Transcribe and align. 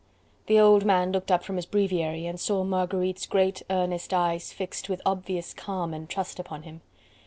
The 0.47 0.59
old 0.59 0.83
man 0.83 1.11
looked 1.11 1.29
up 1.31 1.43
from 1.43 1.57
his 1.57 1.67
breviary, 1.67 2.25
and 2.25 2.39
saw 2.39 2.63
Marguerite's 2.63 3.27
great 3.27 3.61
earnest 3.69 4.15
eyes 4.15 4.51
fixed 4.51 4.89
with 4.89 4.99
obvious 5.05 5.53
calm 5.53 5.93
and 5.93 6.09
trust 6.09 6.39
upon 6.39 6.63
him. 6.63 6.81